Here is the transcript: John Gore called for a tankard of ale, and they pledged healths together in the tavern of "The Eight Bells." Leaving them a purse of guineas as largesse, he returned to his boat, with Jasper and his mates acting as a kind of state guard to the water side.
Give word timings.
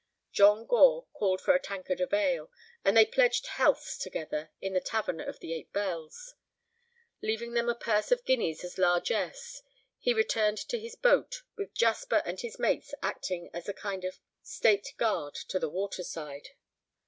John 0.31 0.65
Gore 0.65 1.05
called 1.13 1.41
for 1.41 1.53
a 1.53 1.59
tankard 1.61 2.01
of 2.01 2.11
ale, 2.11 2.51
and 2.83 2.97
they 2.97 3.05
pledged 3.05 3.45
healths 3.45 3.99
together 3.99 4.49
in 4.59 4.73
the 4.73 4.81
tavern 4.81 5.19
of 5.21 5.37
"The 5.39 5.53
Eight 5.53 5.71
Bells." 5.73 6.33
Leaving 7.21 7.53
them 7.53 7.69
a 7.69 7.75
purse 7.75 8.11
of 8.11 8.25
guineas 8.25 8.63
as 8.63 8.79
largesse, 8.79 9.61
he 9.99 10.15
returned 10.15 10.57
to 10.57 10.79
his 10.79 10.95
boat, 10.95 11.43
with 11.55 11.75
Jasper 11.75 12.23
and 12.25 12.39
his 12.39 12.57
mates 12.57 12.95
acting 13.03 13.51
as 13.53 13.69
a 13.69 13.75
kind 13.75 14.03
of 14.03 14.17
state 14.41 14.91
guard 14.97 15.35
to 15.35 15.59
the 15.59 15.69
water 15.69 16.01
side. 16.03 16.49